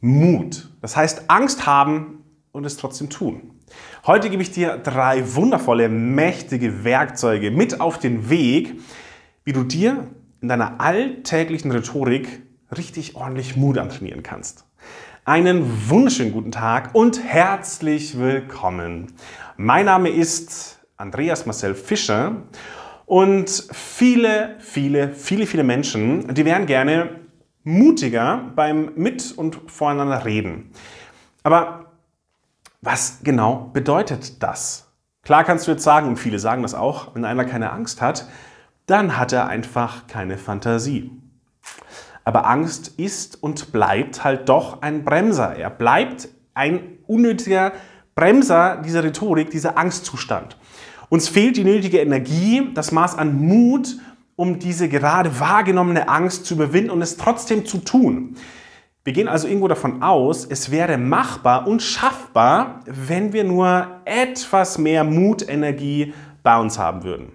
Mut. 0.00 0.68
Das 0.80 0.96
heißt, 0.96 1.24
Angst 1.28 1.66
haben 1.66 2.24
und 2.52 2.64
es 2.64 2.76
trotzdem 2.76 3.10
tun. 3.10 3.52
Heute 4.06 4.30
gebe 4.30 4.42
ich 4.42 4.52
dir 4.52 4.76
drei 4.78 5.34
wundervolle, 5.34 5.88
mächtige 5.88 6.84
Werkzeuge 6.84 7.50
mit 7.50 7.80
auf 7.80 7.98
den 7.98 8.30
Weg, 8.30 8.80
wie 9.44 9.52
du 9.52 9.64
dir 9.64 10.08
in 10.40 10.48
deiner 10.48 10.80
alltäglichen 10.80 11.72
Rhetorik 11.72 12.42
richtig 12.76 13.16
ordentlich 13.16 13.56
Mut 13.56 13.78
antrainieren 13.78 14.22
kannst. 14.22 14.64
Einen 15.24 15.88
wunderschönen 15.88 16.32
guten 16.32 16.52
Tag 16.52 16.94
und 16.94 17.22
herzlich 17.22 18.18
willkommen. 18.18 19.12
Mein 19.56 19.86
Name 19.86 20.08
ist 20.08 20.86
Andreas 20.96 21.46
Marcel 21.46 21.74
Fischer 21.74 22.42
und 23.06 23.50
viele, 23.72 24.56
viele, 24.60 25.12
viele, 25.12 25.46
viele 25.46 25.64
Menschen, 25.64 26.32
die 26.32 26.44
wären 26.44 26.66
gerne 26.66 27.25
mutiger 27.66 28.52
beim 28.54 28.92
Mit- 28.94 29.36
und 29.36 29.58
Voreinander 29.66 30.24
reden. 30.24 30.70
Aber 31.42 31.86
was 32.80 33.18
genau 33.24 33.70
bedeutet 33.72 34.40
das? 34.42 34.92
Klar 35.22 35.42
kannst 35.42 35.66
du 35.66 35.72
jetzt 35.72 35.82
sagen, 35.82 36.06
und 36.06 36.16
viele 36.16 36.38
sagen 36.38 36.62
das 36.62 36.74
auch, 36.74 37.14
wenn 37.16 37.24
einer 37.24 37.44
keine 37.44 37.72
Angst 37.72 38.00
hat, 38.00 38.28
dann 38.86 39.18
hat 39.18 39.32
er 39.32 39.48
einfach 39.48 40.06
keine 40.06 40.38
Fantasie. 40.38 41.10
Aber 42.24 42.46
Angst 42.46 42.94
ist 42.98 43.42
und 43.42 43.72
bleibt 43.72 44.22
halt 44.22 44.48
doch 44.48 44.82
ein 44.82 45.04
Bremser. 45.04 45.56
Er 45.56 45.70
bleibt 45.70 46.28
ein 46.54 46.98
unnötiger 47.08 47.72
Bremser 48.14 48.80
dieser 48.84 49.02
Rhetorik, 49.02 49.50
dieser 49.50 49.76
Angstzustand. 49.76 50.56
Uns 51.08 51.28
fehlt 51.28 51.56
die 51.56 51.64
nötige 51.64 51.98
Energie, 51.98 52.70
das 52.74 52.92
Maß 52.92 53.18
an 53.18 53.36
Mut, 53.36 53.96
um 54.36 54.58
diese 54.58 54.88
gerade 54.88 55.40
wahrgenommene 55.40 56.08
Angst 56.08 56.46
zu 56.46 56.54
überwinden 56.54 56.90
und 56.90 57.02
es 57.02 57.16
trotzdem 57.16 57.66
zu 57.66 57.78
tun. 57.78 58.36
Wir 59.02 59.12
gehen 59.12 59.28
also 59.28 59.46
irgendwo 59.46 59.68
davon 59.68 60.02
aus, 60.02 60.44
es 60.44 60.70
wäre 60.70 60.98
machbar 60.98 61.66
und 61.66 61.80
schaffbar, 61.80 62.80
wenn 62.86 63.32
wir 63.32 63.44
nur 63.44 64.00
etwas 64.04 64.78
mehr 64.78 65.04
Mutenergie 65.04 66.12
bei 66.42 66.58
uns 66.58 66.78
haben 66.78 67.04
würden. 67.04 67.32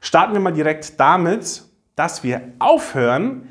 Starten 0.00 0.32
wir 0.32 0.40
mal 0.40 0.52
direkt 0.52 0.98
damit, 0.98 1.64
dass 1.94 2.24
wir 2.24 2.54
aufhören, 2.58 3.48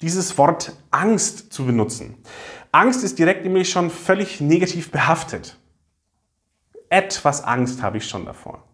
dieses 0.00 0.36
Wort 0.38 0.72
Angst 0.90 1.52
zu 1.52 1.66
benutzen. 1.66 2.16
Angst 2.72 3.04
ist 3.04 3.18
direkt 3.18 3.44
nämlich 3.44 3.70
schon 3.70 3.90
völlig 3.90 4.40
negativ 4.40 4.90
behaftet. 4.90 5.58
Etwas 6.88 7.44
Angst 7.44 7.82
habe 7.82 7.98
ich 7.98 8.08
schon 8.08 8.24
davor. 8.24 8.64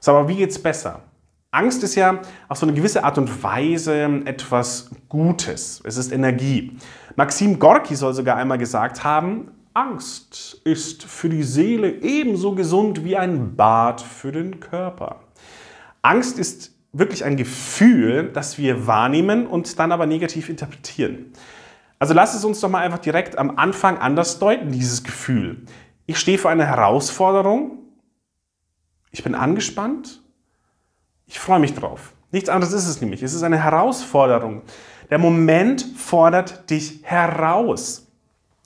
So, 0.00 0.12
aber 0.12 0.28
wie 0.28 0.36
geht 0.36 0.50
es 0.50 0.60
besser? 0.60 1.02
Angst 1.56 1.82
ist 1.82 1.94
ja 1.94 2.20
auf 2.48 2.58
so 2.58 2.66
eine 2.66 2.74
gewisse 2.74 3.02
Art 3.02 3.16
und 3.16 3.42
Weise 3.42 4.22
etwas 4.26 4.90
Gutes. 5.08 5.80
Es 5.84 5.96
ist 5.96 6.12
Energie. 6.12 6.76
Maxim 7.16 7.58
Gorki 7.58 7.94
soll 7.94 8.12
sogar 8.12 8.36
einmal 8.36 8.58
gesagt 8.58 9.04
haben, 9.04 9.52
Angst 9.72 10.60
ist 10.64 11.04
für 11.04 11.30
die 11.30 11.42
Seele 11.42 12.02
ebenso 12.02 12.54
gesund 12.54 13.04
wie 13.04 13.16
ein 13.16 13.56
Bad 13.56 14.02
für 14.02 14.32
den 14.32 14.60
Körper. 14.60 15.20
Angst 16.02 16.38
ist 16.38 16.74
wirklich 16.92 17.24
ein 17.24 17.38
Gefühl, 17.38 18.30
das 18.34 18.58
wir 18.58 18.86
wahrnehmen 18.86 19.46
und 19.46 19.78
dann 19.78 19.92
aber 19.92 20.04
negativ 20.04 20.50
interpretieren. 20.50 21.32
Also 21.98 22.12
lass 22.12 22.34
es 22.34 22.44
uns 22.44 22.60
doch 22.60 22.68
mal 22.68 22.82
einfach 22.82 22.98
direkt 22.98 23.38
am 23.38 23.56
Anfang 23.56 23.96
anders 23.96 24.38
deuten, 24.38 24.72
dieses 24.72 25.04
Gefühl. 25.04 25.62
Ich 26.04 26.18
stehe 26.18 26.36
vor 26.36 26.50
einer 26.50 26.66
Herausforderung, 26.66 27.78
ich 29.10 29.24
bin 29.24 29.34
angespannt, 29.34 30.22
ich 31.26 31.38
freue 31.38 31.58
mich 31.58 31.74
drauf. 31.74 32.12
Nichts 32.32 32.48
anderes 32.48 32.72
ist 32.72 32.86
es 32.86 33.00
nämlich. 33.00 33.22
Es 33.22 33.34
ist 33.34 33.42
eine 33.42 33.62
Herausforderung. 33.62 34.62
Der 35.10 35.18
Moment 35.18 35.86
fordert 35.96 36.68
dich 36.70 37.00
heraus. 37.02 38.06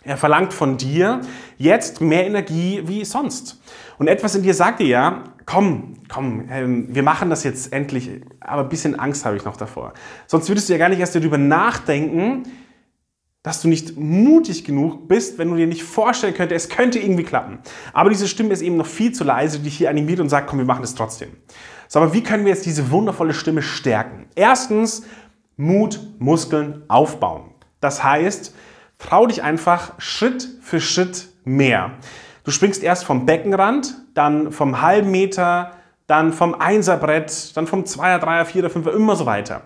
Er 0.03 0.17
verlangt 0.17 0.55
von 0.55 0.79
dir 0.79 1.21
jetzt 1.59 2.01
mehr 2.01 2.27
Energie 2.27 2.83
wie 2.87 3.05
sonst. 3.05 3.61
Und 3.99 4.09
etwas 4.09 4.35
in 4.35 4.43
dir 4.43 4.55
sagt 4.55 4.81
dir 4.81 4.87
ja, 4.87 5.25
komm, 5.45 5.99
komm, 6.09 6.49
ähm, 6.51 6.95
wir 6.95 7.03
machen 7.03 7.29
das 7.29 7.45
jetzt 7.45 7.73
endlich, 7.73 8.23
aber 8.41 8.63
ein 8.63 8.69
bisschen 8.71 8.99
Angst 8.99 9.27
habe 9.27 9.37
ich 9.37 9.45
noch 9.45 9.59
davor. 9.59 9.93
Sonst 10.27 10.49
würdest 10.49 10.69
du 10.69 10.73
ja 10.73 10.79
gar 10.79 10.89
nicht 10.89 11.01
erst 11.01 11.15
darüber 11.15 11.37
nachdenken, 11.37 12.45
dass 13.43 13.61
du 13.61 13.69
nicht 13.69 13.97
mutig 13.99 14.65
genug 14.65 15.09
bist, 15.09 15.39
wenn 15.39 15.51
du 15.51 15.57
dir 15.57 15.67
nicht 15.67 15.83
vorstellen 15.83 16.35
könntest, 16.35 16.67
es 16.71 16.77
könnte 16.77 16.99
irgendwie 16.99 17.25
klappen. 17.25 17.59
Aber 17.93 18.11
diese 18.11 18.29
Stimme 18.29 18.53
ist 18.53 18.63
eben 18.63 18.77
noch 18.77 18.87
viel 18.87 19.13
zu 19.13 19.25
leise, 19.25 19.59
die 19.59 19.65
dich 19.65 19.77
hier 19.77 19.91
animiert 19.91 20.21
und 20.21 20.29
sagt, 20.29 20.47
komm, 20.47 20.59
wir 20.59 20.67
machen 20.67 20.83
das 20.83 20.95
trotzdem. 20.95 21.31
So, 21.93 21.99
aber 21.99 22.15
wie 22.15 22.23
können 22.23 22.45
wir 22.45 22.53
jetzt 22.53 22.67
diese 22.67 22.93
wundervolle 22.93 23.35
Stimme 23.35 23.63
stärken? 23.63 24.27
Erstens, 24.37 25.03
Mut, 25.57 25.99
Muskeln 26.21 26.85
aufbauen. 26.87 27.51
Das 27.81 28.05
heißt, 28.05 28.55
trau 28.99 29.27
dich 29.27 29.43
einfach 29.43 29.95
Schritt 29.99 30.49
für 30.63 30.81
Schritt 30.81 31.31
mehr. 31.43 31.91
Du 32.45 32.53
springst 32.53 32.85
erst 32.85 33.03
vom 33.03 33.27
Beckenrand, 33.27 33.97
dann 34.15 34.53
vom 34.53 34.81
halben 34.81 35.11
Meter, 35.11 35.73
dann 36.07 36.33
vom 36.33 36.55
Einserbrett, 36.55 37.57
dann 37.57 37.67
vom 37.67 37.85
Zweier, 37.85 38.21
Dreier, 38.21 38.45
Vierer, 38.45 38.71
Fünfer, 38.71 38.95
immer 38.95 39.17
so 39.17 39.27
weiter. 39.27 39.63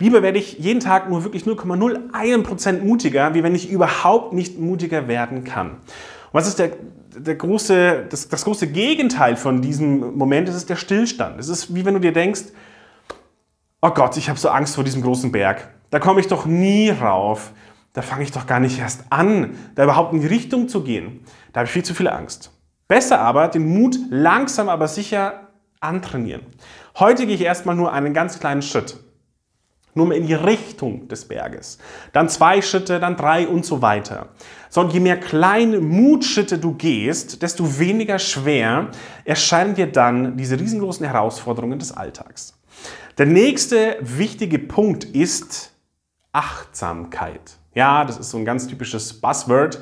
Lieber 0.00 0.20
werde 0.20 0.40
ich 0.40 0.58
jeden 0.58 0.80
Tag 0.80 1.08
nur 1.08 1.22
wirklich 1.22 1.44
0,01% 1.44 2.82
mutiger, 2.82 3.34
wie 3.34 3.44
wenn 3.44 3.54
ich 3.54 3.70
überhaupt 3.70 4.32
nicht 4.32 4.58
mutiger 4.58 5.06
werden 5.06 5.44
kann. 5.44 5.70
Und 5.70 5.78
was 6.32 6.48
ist 6.48 6.58
der, 6.58 6.72
der 7.16 7.34
große, 7.34 8.06
das, 8.08 8.28
das 8.28 8.44
große 8.44 8.68
Gegenteil 8.68 9.36
von 9.36 9.62
diesem 9.62 10.16
Moment? 10.16 10.48
Das 10.48 10.54
ist 10.54 10.70
der 10.70 10.76
Stillstand. 10.76 11.38
Es 11.38 11.48
ist 11.48 11.74
wie 11.74 11.84
wenn 11.84 11.94
du 11.94 12.00
dir 12.00 12.12
denkst, 12.12 12.44
oh 13.80 13.90
Gott, 13.90 14.16
ich 14.16 14.28
habe 14.28 14.38
so 14.38 14.48
Angst 14.48 14.74
vor 14.74 14.84
diesem 14.84 15.02
großen 15.02 15.32
Berg. 15.32 15.68
Da 15.90 15.98
komme 15.98 16.20
ich 16.20 16.28
doch 16.28 16.46
nie 16.46 16.90
rauf. 16.90 17.52
Da 17.92 18.00
fange 18.00 18.22
ich 18.22 18.32
doch 18.32 18.46
gar 18.46 18.58
nicht 18.58 18.78
erst 18.78 19.04
an, 19.10 19.54
da 19.74 19.84
überhaupt 19.84 20.14
in 20.14 20.22
die 20.22 20.26
Richtung 20.26 20.66
zu 20.68 20.82
gehen. 20.82 21.20
Da 21.52 21.60
habe 21.60 21.66
ich 21.66 21.72
viel 21.72 21.84
zu 21.84 21.94
viel 21.94 22.08
Angst. 22.08 22.50
Besser 22.88 23.20
aber 23.20 23.48
den 23.48 23.68
Mut 23.68 23.98
langsam 24.08 24.70
aber 24.70 24.88
sicher 24.88 25.48
antrainieren. 25.80 26.42
Heute 26.98 27.26
gehe 27.26 27.34
ich 27.34 27.42
erstmal 27.42 27.74
nur 27.74 27.92
einen 27.92 28.14
ganz 28.14 28.38
kleinen 28.38 28.62
Schritt 28.62 28.96
nur 29.94 30.06
mal 30.06 30.16
in 30.16 30.26
die 30.26 30.34
Richtung 30.34 31.08
des 31.08 31.26
Berges. 31.26 31.78
Dann 32.12 32.28
zwei 32.28 32.62
Schritte, 32.62 32.98
dann 32.98 33.16
drei 33.16 33.46
und 33.46 33.64
so 33.64 33.82
weiter. 33.82 34.28
Sondern 34.70 34.94
je 34.94 35.00
mehr 35.00 35.20
kleine 35.20 35.80
Mutschritte 35.80 36.58
du 36.58 36.74
gehst, 36.74 37.42
desto 37.42 37.78
weniger 37.78 38.18
schwer 38.18 38.88
erscheinen 39.24 39.74
dir 39.74 39.86
dann 39.86 40.36
diese 40.36 40.58
riesengroßen 40.58 41.06
Herausforderungen 41.06 41.78
des 41.78 41.92
Alltags. 41.92 42.58
Der 43.18 43.26
nächste 43.26 43.98
wichtige 44.00 44.58
Punkt 44.58 45.04
ist 45.04 45.72
Achtsamkeit. 46.32 47.58
Ja, 47.74 48.04
das 48.04 48.18
ist 48.18 48.30
so 48.30 48.38
ein 48.38 48.44
ganz 48.44 48.66
typisches 48.66 49.20
Buzzword. 49.20 49.78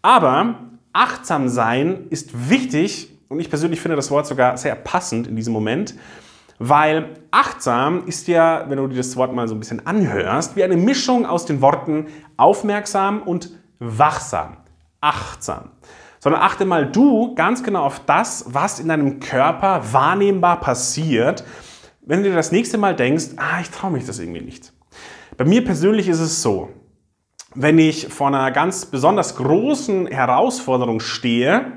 Aber 0.00 0.60
achtsam 0.92 1.48
sein 1.48 2.06
ist 2.08 2.50
wichtig 2.50 3.10
und 3.28 3.40
ich 3.40 3.48
persönlich 3.48 3.80
finde 3.80 3.96
das 3.96 4.10
Wort 4.10 4.26
sogar 4.26 4.56
sehr 4.56 4.74
passend 4.74 5.26
in 5.26 5.36
diesem 5.36 5.52
Moment, 5.52 5.94
weil 6.64 7.14
achtsam 7.32 8.06
ist 8.06 8.28
ja, 8.28 8.66
wenn 8.68 8.78
du 8.78 8.86
dir 8.86 8.98
das 8.98 9.16
Wort 9.16 9.34
mal 9.34 9.48
so 9.48 9.54
ein 9.56 9.58
bisschen 9.58 9.84
anhörst, 9.84 10.54
wie 10.54 10.62
eine 10.62 10.76
Mischung 10.76 11.26
aus 11.26 11.44
den 11.44 11.60
Worten 11.60 12.06
aufmerksam 12.36 13.20
und 13.22 13.50
wachsam. 13.80 14.58
Achtsam. 15.00 15.70
Sondern 16.20 16.40
achte 16.40 16.64
mal 16.64 16.86
du 16.86 17.34
ganz 17.34 17.64
genau 17.64 17.82
auf 17.82 17.98
das, 18.06 18.44
was 18.46 18.78
in 18.78 18.86
deinem 18.86 19.18
Körper 19.18 19.82
wahrnehmbar 19.92 20.60
passiert, 20.60 21.42
wenn 22.02 22.22
du 22.22 22.30
dir 22.30 22.36
das 22.36 22.52
nächste 22.52 22.78
Mal 22.78 22.94
denkst, 22.94 23.30
ah, 23.38 23.60
ich 23.60 23.70
traue 23.70 23.90
mich 23.90 24.06
das 24.06 24.20
irgendwie 24.20 24.42
nicht. 24.42 24.72
Bei 25.36 25.44
mir 25.44 25.64
persönlich 25.64 26.06
ist 26.06 26.20
es 26.20 26.42
so, 26.42 26.68
wenn 27.56 27.80
ich 27.80 28.06
vor 28.06 28.28
einer 28.28 28.52
ganz 28.52 28.86
besonders 28.86 29.34
großen 29.34 30.06
Herausforderung 30.06 31.00
stehe, 31.00 31.72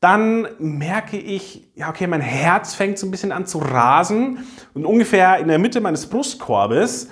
dann 0.00 0.48
merke 0.58 1.18
ich, 1.18 1.68
ja, 1.74 1.90
okay, 1.90 2.06
mein 2.06 2.22
Herz 2.22 2.74
fängt 2.74 2.98
so 2.98 3.06
ein 3.06 3.10
bisschen 3.10 3.32
an 3.32 3.46
zu 3.46 3.58
rasen 3.58 4.38
und 4.72 4.86
ungefähr 4.86 5.38
in 5.38 5.48
der 5.48 5.58
Mitte 5.58 5.80
meines 5.80 6.06
Brustkorbes, 6.06 7.08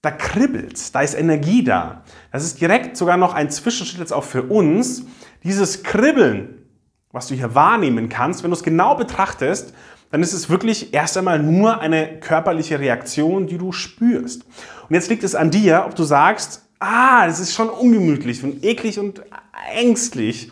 da 0.00 0.10
kribbelt 0.10 0.94
da 0.94 1.00
ist 1.02 1.14
Energie 1.14 1.62
da. 1.62 2.02
Das 2.32 2.44
ist 2.44 2.60
direkt 2.60 2.96
sogar 2.96 3.18
noch 3.18 3.34
ein 3.34 3.50
Zwischenschritt 3.50 4.00
jetzt 4.00 4.12
auch 4.12 4.24
für 4.24 4.42
uns. 4.42 5.04
Dieses 5.44 5.82
Kribbeln, 5.82 6.66
was 7.12 7.28
du 7.28 7.34
hier 7.34 7.54
wahrnehmen 7.54 8.08
kannst, 8.08 8.42
wenn 8.42 8.50
du 8.50 8.56
es 8.56 8.64
genau 8.64 8.94
betrachtest, 8.94 9.74
dann 10.10 10.22
ist 10.22 10.32
es 10.32 10.50
wirklich 10.50 10.92
erst 10.92 11.16
einmal 11.16 11.38
nur 11.38 11.80
eine 11.80 12.20
körperliche 12.20 12.80
Reaktion, 12.80 13.46
die 13.46 13.58
du 13.58 13.70
spürst. 13.70 14.44
Und 14.88 14.94
jetzt 14.94 15.08
liegt 15.08 15.24
es 15.24 15.34
an 15.34 15.50
dir, 15.50 15.84
ob 15.86 15.94
du 15.94 16.04
sagst, 16.04 16.66
ah, 16.80 17.26
das 17.26 17.38
ist 17.38 17.54
schon 17.54 17.70
ungemütlich 17.70 18.42
und 18.42 18.64
eklig 18.64 18.98
und 18.98 19.22
ängstlich 19.74 20.50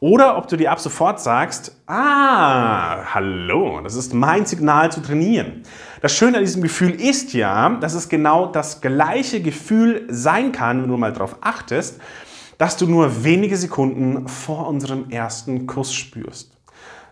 oder 0.00 0.38
ob 0.38 0.46
du 0.46 0.56
dir 0.56 0.70
ab 0.70 0.78
sofort 0.78 1.20
sagst, 1.20 1.76
ah, 1.86 3.14
hallo, 3.14 3.80
das 3.80 3.96
ist 3.96 4.14
mein 4.14 4.46
Signal 4.46 4.92
zu 4.92 5.00
trainieren. 5.02 5.64
Das 6.00 6.14
Schöne 6.14 6.38
an 6.38 6.44
diesem 6.44 6.62
Gefühl 6.62 7.00
ist 7.00 7.32
ja, 7.32 7.70
dass 7.80 7.94
es 7.94 8.08
genau 8.08 8.46
das 8.46 8.80
gleiche 8.80 9.42
Gefühl 9.42 10.06
sein 10.08 10.52
kann, 10.52 10.82
wenn 10.82 10.88
du 10.88 10.96
mal 10.96 11.12
darauf 11.12 11.38
achtest, 11.40 12.00
dass 12.58 12.76
du 12.76 12.86
nur 12.86 13.24
wenige 13.24 13.56
Sekunden 13.56 14.28
vor 14.28 14.68
unserem 14.68 15.10
ersten 15.10 15.66
Kuss 15.66 15.92
spürst. 15.92 16.52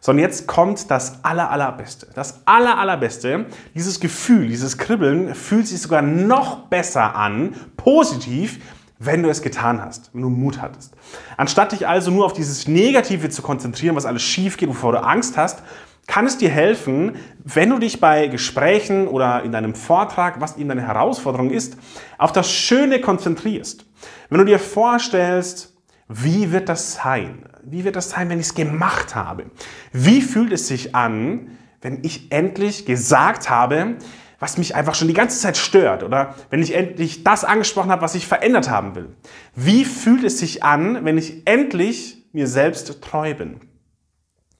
So, 0.00 0.12
und 0.12 0.20
jetzt 0.20 0.46
kommt 0.46 0.88
das 0.88 1.24
aller, 1.24 1.50
allerbeste. 1.50 2.06
Das 2.14 2.42
aller, 2.44 2.78
allerbeste, 2.78 3.46
dieses 3.74 3.98
Gefühl, 3.98 4.46
dieses 4.46 4.78
Kribbeln 4.78 5.34
fühlt 5.34 5.66
sich 5.66 5.82
sogar 5.82 6.02
noch 6.02 6.68
besser 6.68 7.16
an, 7.16 7.56
positiv, 7.76 8.60
wenn 8.98 9.22
du 9.22 9.28
es 9.28 9.42
getan 9.42 9.84
hast, 9.84 10.10
wenn 10.12 10.22
du 10.22 10.30
Mut 10.30 10.60
hattest. 10.60 10.94
Anstatt 11.36 11.72
dich 11.72 11.86
also 11.86 12.10
nur 12.10 12.24
auf 12.24 12.32
dieses 12.32 12.66
Negative 12.66 13.28
zu 13.28 13.42
konzentrieren, 13.42 13.96
was 13.96 14.06
alles 14.06 14.22
schief 14.22 14.56
geht, 14.56 14.68
wovor 14.68 14.92
du 14.92 15.02
Angst 15.02 15.36
hast, 15.36 15.62
kann 16.06 16.26
es 16.26 16.38
dir 16.38 16.50
helfen, 16.50 17.16
wenn 17.42 17.70
du 17.70 17.78
dich 17.78 18.00
bei 18.00 18.28
Gesprächen 18.28 19.08
oder 19.08 19.42
in 19.42 19.52
deinem 19.52 19.74
Vortrag, 19.74 20.40
was 20.40 20.56
eben 20.56 20.68
deine 20.68 20.86
Herausforderung 20.86 21.50
ist, 21.50 21.76
auf 22.16 22.32
das 22.32 22.50
Schöne 22.50 23.00
konzentrierst. 23.00 23.84
Wenn 24.30 24.38
du 24.38 24.44
dir 24.44 24.58
vorstellst, 24.58 25.74
wie 26.08 26.52
wird 26.52 26.68
das 26.68 26.94
sein? 26.94 27.44
Wie 27.64 27.84
wird 27.84 27.96
das 27.96 28.10
sein, 28.10 28.28
wenn 28.28 28.38
ich 28.38 28.46
es 28.46 28.54
gemacht 28.54 29.16
habe? 29.16 29.46
Wie 29.92 30.22
fühlt 30.22 30.52
es 30.52 30.68
sich 30.68 30.94
an, 30.94 31.58
wenn 31.82 32.04
ich 32.04 32.30
endlich 32.30 32.86
gesagt 32.86 33.50
habe, 33.50 33.96
was 34.38 34.58
mich 34.58 34.74
einfach 34.74 34.94
schon 34.94 35.08
die 35.08 35.14
ganze 35.14 35.40
Zeit 35.40 35.56
stört 35.56 36.02
oder 36.02 36.34
wenn 36.50 36.62
ich 36.62 36.74
endlich 36.74 37.24
das 37.24 37.44
angesprochen 37.44 37.90
habe, 37.90 38.02
was 38.02 38.14
ich 38.14 38.26
verändert 38.26 38.70
haben 38.70 38.94
will. 38.94 39.08
Wie 39.54 39.84
fühlt 39.84 40.24
es 40.24 40.38
sich 40.38 40.62
an, 40.62 41.04
wenn 41.04 41.16
ich 41.16 41.46
endlich 41.46 42.28
mir 42.32 42.46
selbst 42.46 43.00
treu 43.00 43.34
bin? 43.34 43.60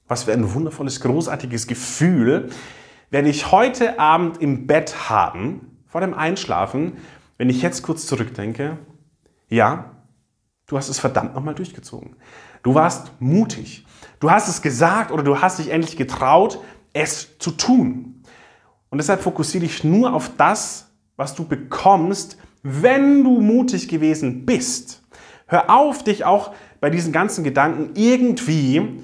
Was 0.07 0.23
für 0.23 0.33
ein 0.33 0.53
wundervolles, 0.53 1.01
großartiges 1.01 1.67
Gefühl 1.67 2.49
werde 3.09 3.29
ich 3.29 3.51
heute 3.51 3.99
Abend 3.99 4.41
im 4.41 4.67
Bett 4.67 5.09
haben, 5.09 5.77
vor 5.85 6.01
dem 6.01 6.13
Einschlafen, 6.13 6.97
wenn 7.37 7.49
ich 7.49 7.61
jetzt 7.61 7.83
kurz 7.83 8.07
zurückdenke. 8.07 8.77
Ja, 9.49 9.91
du 10.65 10.77
hast 10.77 10.89
es 10.89 10.99
verdammt 10.99 11.35
nochmal 11.35 11.55
durchgezogen. 11.55 12.15
Du 12.63 12.73
warst 12.73 13.11
mutig. 13.19 13.85
Du 14.19 14.31
hast 14.31 14.47
es 14.47 14.61
gesagt 14.61 15.11
oder 15.11 15.23
du 15.23 15.39
hast 15.41 15.59
dich 15.59 15.69
endlich 15.69 15.95
getraut, 15.95 16.59
es 16.93 17.37
zu 17.37 17.51
tun. 17.51 18.16
Und 18.89 18.99
deshalb 18.99 19.21
fokussiere 19.21 19.65
dich 19.65 19.83
nur 19.83 20.13
auf 20.13 20.31
das, 20.37 20.89
was 21.15 21.35
du 21.35 21.45
bekommst, 21.45 22.37
wenn 22.63 23.23
du 23.23 23.41
mutig 23.41 23.87
gewesen 23.87 24.45
bist. 24.45 25.03
Hör 25.47 25.69
auf, 25.69 26.03
dich 26.03 26.25
auch 26.25 26.53
bei 26.79 26.89
diesen 26.89 27.11
ganzen 27.11 27.43
Gedanken 27.43 27.91
irgendwie 27.95 29.01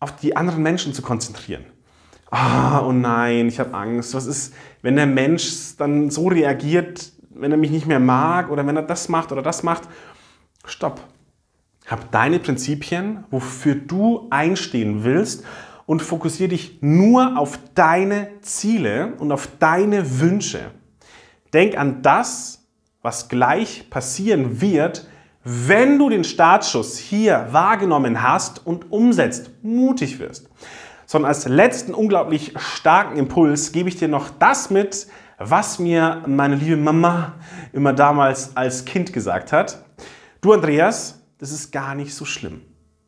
auf 0.00 0.16
die 0.16 0.36
anderen 0.36 0.62
Menschen 0.62 0.92
zu 0.92 1.02
konzentrieren. 1.02 1.64
Ah, 2.30 2.80
oh 2.84 2.92
nein, 2.92 3.46
ich 3.48 3.60
habe 3.60 3.74
Angst. 3.74 4.14
Was 4.14 4.26
ist, 4.26 4.54
wenn 4.82 4.96
der 4.96 5.06
Mensch 5.06 5.76
dann 5.78 6.10
so 6.10 6.28
reagiert, 6.28 7.12
wenn 7.30 7.52
er 7.52 7.56
mich 7.56 7.70
nicht 7.70 7.86
mehr 7.86 8.00
mag 8.00 8.50
oder 8.50 8.66
wenn 8.66 8.76
er 8.76 8.82
das 8.82 9.08
macht 9.08 9.32
oder 9.32 9.42
das 9.42 9.62
macht? 9.62 9.84
Stopp. 10.66 11.00
Hab 11.86 12.10
deine 12.10 12.38
Prinzipien, 12.38 13.24
wofür 13.30 13.74
du 13.74 14.26
einstehen 14.30 15.04
willst 15.04 15.44
und 15.86 16.02
fokussiere 16.02 16.50
dich 16.50 16.78
nur 16.80 17.38
auf 17.38 17.58
deine 17.74 18.28
Ziele 18.40 19.14
und 19.18 19.32
auf 19.32 19.48
deine 19.58 20.20
Wünsche. 20.20 20.70
Denk 21.52 21.76
an 21.76 22.02
das, 22.02 22.66
was 23.02 23.28
gleich 23.28 23.90
passieren 23.90 24.60
wird, 24.60 25.06
wenn 25.44 25.98
du 25.98 26.08
den 26.08 26.24
Startschuss 26.24 26.96
hier 26.98 27.48
wahrgenommen 27.50 28.22
hast 28.22 28.66
und 28.66 28.90
umsetzt, 28.90 29.50
mutig 29.62 30.18
wirst. 30.18 30.48
Sondern 31.04 31.28
als 31.28 31.46
letzten 31.46 31.92
unglaublich 31.92 32.54
starken 32.56 33.18
Impuls 33.18 33.72
gebe 33.72 33.90
ich 33.90 33.96
dir 33.96 34.08
noch 34.08 34.30
das 34.30 34.70
mit, 34.70 35.06
was 35.38 35.78
mir 35.78 36.22
meine 36.26 36.54
liebe 36.54 36.78
Mama 36.78 37.34
immer 37.72 37.92
damals 37.92 38.56
als 38.56 38.86
Kind 38.86 39.12
gesagt 39.12 39.52
hat. 39.52 39.84
Du 40.40 40.52
Andreas, 40.52 41.20
das 41.38 41.52
ist 41.52 41.72
gar 41.72 41.94
nicht 41.94 42.14
so 42.14 42.24
schlimm. 42.24 42.62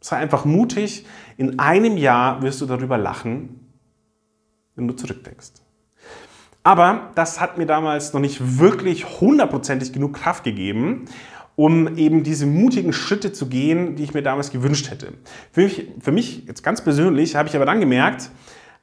Sei 0.07 0.19
einfach 0.19 0.45
mutig. 0.45 1.05
In 1.37 1.59
einem 1.59 1.97
Jahr 1.97 2.41
wirst 2.41 2.61
du 2.61 2.67
darüber 2.67 2.97
lachen, 2.97 3.59
wenn 4.77 4.87
du 4.87 4.95
zurückdenkst. 4.95 5.51
Aber 6.63 7.11
das 7.17 7.41
hat 7.41 7.59
mir 7.59 7.67
damals 7.67 8.13
noch 8.13 8.21
nicht 8.21 8.61
wirklich 8.61 9.21
hundertprozentig 9.21 9.93
genug 9.93 10.15
Kraft 10.15 10.45
gegeben, 10.45 11.07
um 11.57 11.97
eben 11.97 12.23
diese 12.23 12.47
mutigen 12.47 12.93
Schritte 12.93 13.33
zu 13.33 13.49
gehen, 13.49 13.97
die 13.97 14.05
ich 14.05 14.15
mir 14.15 14.23
damals 14.23 14.53
gewünscht 14.53 14.93
hätte. 14.93 15.13
Für 15.51 15.63
mich, 15.63 15.89
für 15.99 16.13
mich 16.13 16.45
jetzt 16.47 16.63
ganz 16.63 16.83
persönlich 16.83 17.35
habe 17.35 17.49
ich 17.49 17.57
aber 17.57 17.67
dann 17.67 17.81
gemerkt, 17.81 18.31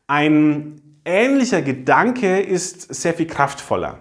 ein 0.08 0.82
ähnlicher 1.06 1.62
Gedanke 1.62 2.42
ist 2.42 2.94
sehr 2.94 3.14
viel 3.14 3.28
kraftvoller. 3.28 4.00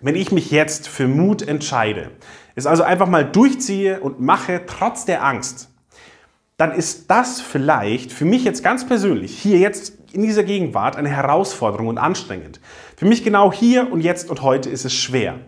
Wenn 0.00 0.14
ich 0.14 0.30
mich 0.30 0.52
jetzt 0.52 0.86
für 0.86 1.08
Mut 1.08 1.42
entscheide, 1.42 2.12
es 2.54 2.66
also 2.66 2.84
einfach 2.84 3.08
mal 3.08 3.24
durchziehe 3.24 3.98
und 3.98 4.20
mache 4.20 4.62
trotz 4.64 5.06
der 5.06 5.24
Angst, 5.24 5.72
dann 6.56 6.72
ist 6.72 7.10
das 7.10 7.40
vielleicht 7.40 8.12
für 8.12 8.24
mich 8.24 8.44
jetzt 8.44 8.64
ganz 8.64 8.86
persönlich, 8.86 9.38
hier 9.38 9.58
jetzt 9.58 9.94
in 10.12 10.22
dieser 10.22 10.44
Gegenwart, 10.44 10.96
eine 10.96 11.10
Herausforderung 11.10 11.88
und 11.88 11.98
anstrengend. 11.98 12.60
Für 12.96 13.04
mich 13.04 13.22
genau 13.22 13.52
hier 13.52 13.92
und 13.92 14.00
jetzt 14.00 14.30
und 14.30 14.42
heute 14.42 14.70
ist 14.70 14.84
es 14.84 14.94
schwer. 14.94 15.38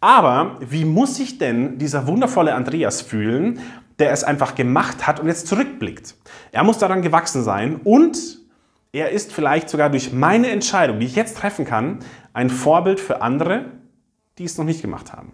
Aber 0.00 0.58
wie 0.60 0.84
muss 0.84 1.16
sich 1.16 1.38
denn 1.38 1.78
dieser 1.78 2.06
wundervolle 2.06 2.54
Andreas 2.54 3.00
fühlen, 3.00 3.60
der 3.98 4.10
es 4.10 4.24
einfach 4.24 4.54
gemacht 4.54 5.06
hat 5.06 5.20
und 5.20 5.28
jetzt 5.28 5.46
zurückblickt? 5.46 6.16
Er 6.50 6.64
muss 6.64 6.78
daran 6.78 7.02
gewachsen 7.02 7.42
sein 7.42 7.76
und 7.84 8.18
er 8.92 9.10
ist 9.10 9.32
vielleicht 9.32 9.70
sogar 9.70 9.88
durch 9.88 10.12
meine 10.12 10.50
Entscheidung, 10.50 11.00
die 11.00 11.06
ich 11.06 11.16
jetzt 11.16 11.38
treffen 11.38 11.64
kann, 11.64 12.00
ein 12.34 12.50
Vorbild 12.50 13.00
für 13.00 13.22
andere, 13.22 13.66
die 14.36 14.44
es 14.44 14.58
noch 14.58 14.66
nicht 14.66 14.82
gemacht 14.82 15.12
haben. 15.12 15.32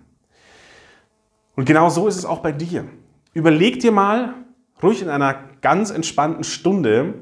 Und 1.56 1.64
genau 1.64 1.88
so 1.88 2.06
ist 2.06 2.16
es 2.16 2.24
auch 2.24 2.38
bei 2.38 2.52
dir. 2.52 2.84
Überleg 3.32 3.80
dir 3.80 3.90
mal, 3.90 4.34
ruhig 4.82 5.02
in 5.02 5.08
einer 5.08 5.36
ganz 5.60 5.90
entspannten 5.90 6.44
Stunde, 6.44 7.14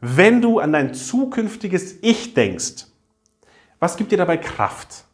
wenn 0.00 0.40
du 0.40 0.58
an 0.58 0.72
dein 0.72 0.94
zukünftiges 0.94 1.96
Ich 2.02 2.34
denkst, 2.34 2.86
was 3.80 3.96
gibt 3.96 4.12
dir 4.12 4.18
dabei 4.18 4.36
Kraft? 4.36 5.04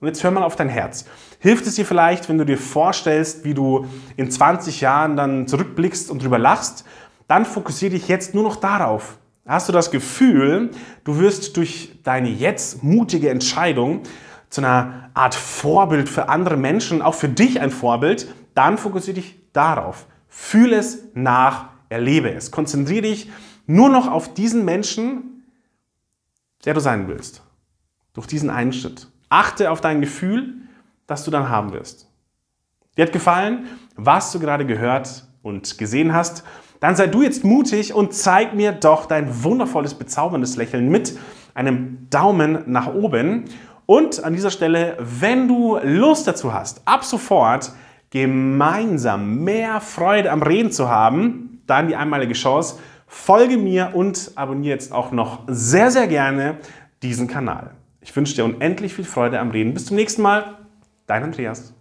Und 0.00 0.08
jetzt 0.08 0.22
hör 0.22 0.30
mal 0.30 0.42
auf 0.42 0.56
dein 0.56 0.68
Herz. 0.68 1.06
Hilft 1.38 1.66
es 1.66 1.76
dir 1.76 1.86
vielleicht, 1.86 2.28
wenn 2.28 2.38
du 2.38 2.44
dir 2.44 2.58
vorstellst, 2.58 3.44
wie 3.44 3.54
du 3.54 3.86
in 4.16 4.30
20 4.30 4.80
Jahren 4.80 5.16
dann 5.16 5.46
zurückblickst 5.46 6.10
und 6.10 6.22
drüber 6.22 6.38
lachst? 6.38 6.84
Dann 7.28 7.44
fokussiere 7.44 7.92
dich 7.92 8.08
jetzt 8.08 8.34
nur 8.34 8.44
noch 8.44 8.56
darauf. 8.56 9.18
Hast 9.46 9.68
du 9.68 9.72
das 9.72 9.90
Gefühl, 9.90 10.70
du 11.04 11.18
wirst 11.18 11.56
durch 11.56 12.00
deine 12.02 12.28
jetzt 12.28 12.82
mutige 12.82 13.30
Entscheidung 13.30 14.02
zu 14.50 14.60
einer 14.60 15.10
Art 15.14 15.34
Vorbild 15.34 16.08
für 16.08 16.28
andere 16.28 16.56
Menschen, 16.56 17.00
auch 17.00 17.14
für 17.14 17.28
dich 17.28 17.60
ein 17.60 17.70
Vorbild, 17.70 18.32
dann 18.54 18.78
fokussiere 18.78 19.14
dich 19.14 19.36
darauf. 19.52 20.06
Fühl 20.28 20.72
es 20.72 21.04
nach, 21.14 21.70
erlebe 21.88 22.32
es. 22.32 22.50
Konzentriere 22.50 23.02
dich 23.02 23.30
nur 23.66 23.88
noch 23.88 24.10
auf 24.10 24.34
diesen 24.34 24.64
Menschen, 24.64 25.44
der 26.64 26.74
du 26.74 26.80
sein 26.80 27.08
willst. 27.08 27.42
Durch 28.12 28.26
diesen 28.26 28.50
einen 28.50 28.72
Schritt. 28.72 29.08
Achte 29.28 29.70
auf 29.70 29.80
dein 29.80 30.00
Gefühl, 30.00 30.54
das 31.06 31.24
du 31.24 31.30
dann 31.30 31.48
haben 31.48 31.72
wirst. 31.72 32.08
Dir 32.96 33.04
hat 33.04 33.12
gefallen, 33.12 33.66
was 33.94 34.32
du 34.32 34.40
gerade 34.40 34.66
gehört 34.66 35.26
und 35.42 35.78
gesehen 35.78 36.12
hast? 36.12 36.44
Dann 36.80 36.96
sei 36.96 37.06
du 37.06 37.22
jetzt 37.22 37.44
mutig 37.44 37.94
und 37.94 38.14
zeig 38.14 38.54
mir 38.54 38.72
doch 38.72 39.06
dein 39.06 39.44
wundervolles, 39.44 39.94
bezauberndes 39.94 40.56
Lächeln 40.56 40.88
mit 40.88 41.18
einem 41.54 42.08
Daumen 42.10 42.62
nach 42.66 42.92
oben. 42.92 43.44
Und 43.86 44.24
an 44.24 44.32
dieser 44.32 44.50
Stelle, 44.50 44.96
wenn 45.00 45.48
du 45.48 45.78
Lust 45.82 46.26
dazu 46.26 46.52
hast, 46.52 46.82
ab 46.86 47.04
sofort 47.04 47.72
gemeinsam 48.10 49.44
mehr 49.44 49.80
Freude 49.80 50.30
am 50.30 50.42
Reden 50.42 50.70
zu 50.70 50.88
haben, 50.88 51.62
dann 51.66 51.88
die 51.88 51.96
einmalige 51.96 52.34
Chance. 52.34 52.78
Folge 53.06 53.56
mir 53.56 53.92
und 53.94 54.32
abonniere 54.34 54.74
jetzt 54.74 54.92
auch 54.92 55.12
noch 55.12 55.44
sehr, 55.46 55.90
sehr 55.90 56.06
gerne 56.06 56.58
diesen 57.02 57.28
Kanal. 57.28 57.72
Ich 58.00 58.14
wünsche 58.14 58.34
dir 58.34 58.44
unendlich 58.44 58.94
viel 58.94 59.04
Freude 59.04 59.38
am 59.38 59.50
Reden. 59.50 59.74
Bis 59.74 59.86
zum 59.86 59.96
nächsten 59.96 60.22
Mal. 60.22 60.56
Dein 61.06 61.22
Andreas. 61.22 61.75